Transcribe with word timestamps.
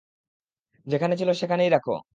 যেখানে 0.87 1.13
ছিল 1.15 1.29
সেখানেই 1.31 1.69
রাখো! 1.69 1.95